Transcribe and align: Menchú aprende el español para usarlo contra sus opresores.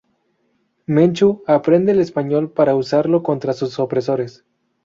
Menchú 0.87 1.43
aprende 1.45 1.91
el 1.91 1.99
español 1.99 2.49
para 2.49 2.73
usarlo 2.73 3.21
contra 3.21 3.53
sus 3.53 3.77
opresores. 3.77 4.43